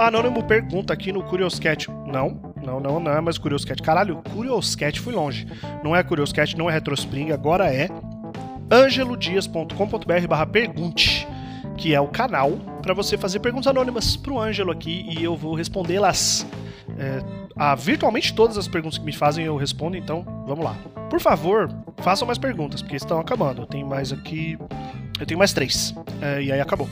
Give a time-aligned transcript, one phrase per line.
[0.00, 1.90] Anônimo pergunta aqui no Curioscat.
[2.06, 3.82] Não, não, não, não é mais Curioscat.
[3.82, 5.46] Caralho, Curioscat fui longe.
[5.84, 7.88] Não é Curioscat, não é Retrospring, agora é
[8.70, 11.28] angelodias.com.br barra pergunte,
[11.76, 15.54] que é o canal para você fazer perguntas anônimas pro Ângelo aqui e eu vou
[15.54, 16.46] respondê-las.
[16.98, 17.22] É,
[17.56, 20.76] a virtualmente todas as perguntas que me fazem eu respondo, então vamos lá.
[21.10, 23.62] Por favor, façam mais perguntas, porque estão acabando.
[23.62, 24.56] Eu tenho mais aqui.
[25.18, 25.94] Eu tenho mais três.
[26.22, 26.88] É, e aí acabou.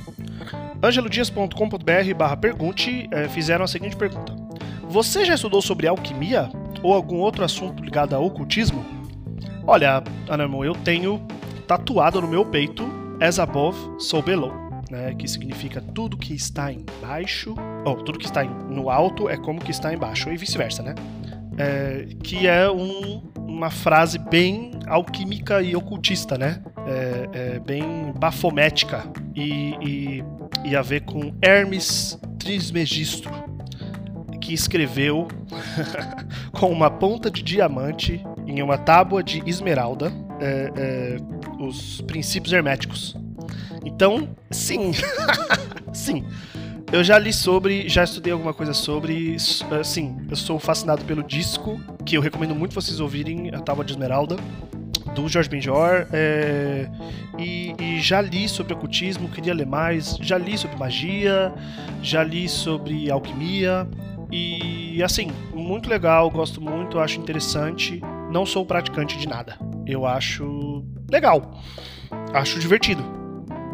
[0.82, 4.34] angelodias.com.br barra pergunte é, fizeram a seguinte pergunta.
[4.88, 6.50] Você já estudou sobre alquimia?
[6.82, 8.84] Ou algum outro assunto ligado ao ocultismo?
[9.66, 11.20] Olha, Anamon, eu tenho
[11.66, 12.88] tatuado no meu peito
[13.20, 14.52] As Above, So Below,
[14.90, 17.54] né, que significa tudo que está embaixo,
[17.84, 20.94] ou tudo que está no alto é como que está embaixo, e vice-versa, né?
[21.58, 26.62] É, que é um, uma frase bem alquímica e ocultista, né?
[26.86, 29.04] É, é bem bafomética
[29.38, 30.24] e, e,
[30.64, 33.30] e, a ver com Hermes Trismegisto,
[34.40, 35.28] que escreveu
[36.52, 41.16] com uma ponta de diamante em uma tábua de esmeralda é, é,
[41.62, 43.16] os princípios herméticos.
[43.84, 44.92] Então, sim,
[45.94, 46.24] sim.
[46.90, 49.36] Eu já li sobre, já estudei alguma coisa sobre.
[49.84, 53.92] Sim, eu sou fascinado pelo disco, que eu recomendo muito vocês ouvirem, a Tábua de
[53.92, 54.36] Esmeralda,
[55.14, 56.06] do Jorge Benjor.
[56.12, 56.88] É,
[57.38, 60.16] e, e, já li sobre ocultismo, queria ler mais.
[60.20, 61.52] Já li sobre magia,
[62.02, 63.88] já li sobre alquimia.
[64.30, 68.00] E assim, muito legal, gosto muito, acho interessante.
[68.30, 69.58] Não sou praticante de nada.
[69.86, 71.50] Eu acho legal,
[72.34, 73.18] acho divertido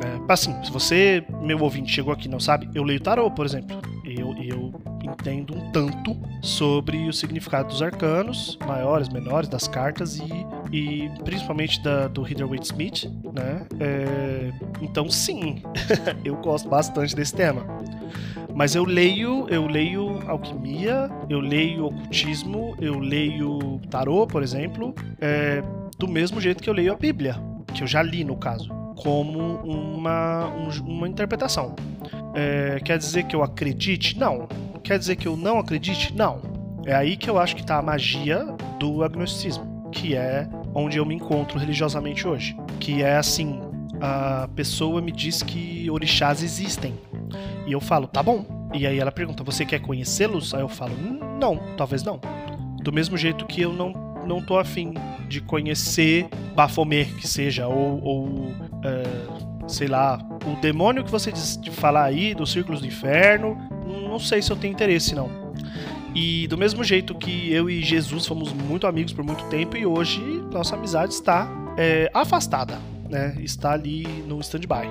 [0.05, 0.21] né?
[0.29, 3.81] Assim, se você, meu ouvinte, chegou aqui e não sabe, eu leio tarô, por exemplo.
[4.05, 10.29] Eu, eu entendo um tanto sobre o significado dos arcanos, maiores, menores, das cartas e,
[10.75, 13.65] e principalmente da, do Waite Smith, né?
[13.79, 14.51] É,
[14.83, 15.63] então, sim,
[16.25, 17.65] eu gosto bastante desse tema.
[18.53, 25.63] Mas eu leio, eu leio alquimia, eu leio ocultismo, eu leio tarô, por exemplo, é,
[25.97, 27.37] do mesmo jeito que eu leio a Bíblia,
[27.73, 31.77] que eu já li no caso como uma, um, uma interpretação.
[32.35, 34.19] É, quer dizer que eu acredite?
[34.19, 34.49] Não.
[34.83, 36.13] Quer dizer que eu não acredite?
[36.17, 36.41] Não.
[36.85, 38.45] É aí que eu acho que está a magia
[38.79, 42.57] do agnosticismo, que é onde eu me encontro religiosamente hoje.
[42.81, 43.61] Que é assim:
[44.01, 46.95] a pessoa me diz que orixás existem.
[47.67, 48.45] E eu falo, tá bom.
[48.73, 50.53] E aí ela pergunta, você quer conhecê-los?
[50.53, 50.93] Aí eu falo,
[51.41, 52.21] não, talvez não.
[52.83, 54.95] Do mesmo jeito que eu não não tô afim
[55.29, 61.59] de conhecer Baphomet, que seja, ou, ou é, sei lá, o demônio que você diz
[61.61, 63.57] de falar aí, dos círculos do inferno,
[63.87, 65.44] não sei se eu tenho interesse, não.
[66.15, 69.85] E do mesmo jeito que eu e Jesus fomos muito amigos por muito tempo, e
[69.85, 70.21] hoje
[70.53, 72.79] nossa amizade está é, afastada,
[73.11, 73.37] né?
[73.41, 74.87] Está ali no stand-by.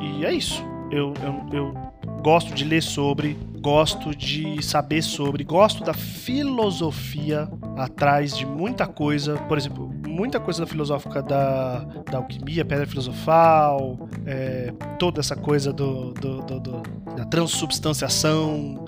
[0.00, 0.62] E é isso.
[0.90, 1.92] Eu, eu, eu
[2.22, 9.36] gosto de ler sobre, gosto de saber sobre, gosto da filosofia atrás de muita coisa.
[9.48, 11.78] Por exemplo, muita coisa filosófica da,
[12.10, 16.82] da alquimia, pedra filosofal, é, toda essa coisa do, do, do, do
[17.16, 18.84] da transubstanciação,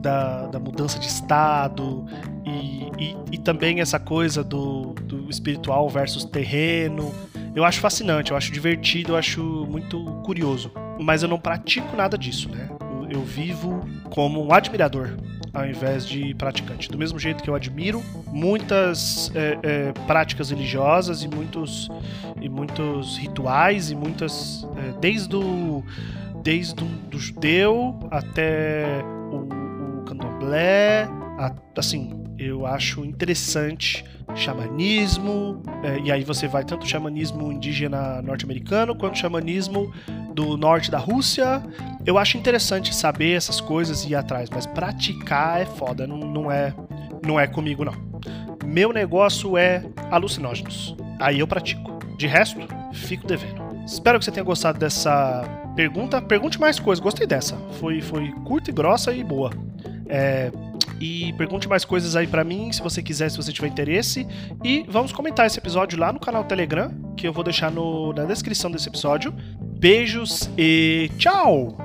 [0.00, 2.04] da, da, mudança de estado
[2.44, 7.12] e, e, e também essa coisa do, do espiritual versus terreno.
[7.54, 10.72] Eu acho fascinante, eu acho divertido, eu acho muito curioso.
[11.00, 12.68] Mas eu não pratico nada disso, né?
[13.10, 13.80] Eu vivo
[14.10, 15.10] como um admirador
[15.54, 16.90] ao invés de praticante.
[16.90, 21.88] Do mesmo jeito que eu admiro muitas é, é, práticas religiosas e muitos,
[22.40, 24.66] e muitos rituais e muitas.
[24.76, 25.82] É, desde o
[26.42, 34.04] desde o do judeu até o, o candomblé, a, assim, eu acho interessante
[34.34, 39.92] xamanismo, é, e aí você vai tanto xamanismo indígena norte-americano quanto xamanismo
[40.34, 41.62] do norte da Rússia.
[42.04, 46.50] Eu acho interessante saber essas coisas e ir atrás, mas praticar é foda, não, não
[46.50, 46.74] é
[47.24, 47.94] não é comigo não.
[48.64, 50.96] Meu negócio é alucinógenos.
[51.18, 51.98] Aí eu pratico.
[52.18, 52.58] De resto,
[52.92, 53.62] fico devendo.
[53.86, 55.42] Espero que você tenha gostado dessa
[55.74, 56.20] pergunta.
[56.20, 57.02] Pergunte mais coisas.
[57.02, 57.56] Gostei dessa.
[57.78, 59.50] Foi, foi curta e grossa e boa.
[60.06, 60.50] É,
[61.00, 64.26] e pergunte mais coisas aí para mim, se você quiser, se você tiver interesse.
[64.62, 68.24] E vamos comentar esse episódio lá no canal Telegram, que eu vou deixar no, na
[68.24, 69.34] descrição desse episódio.
[69.84, 71.83] Beijos e tchau!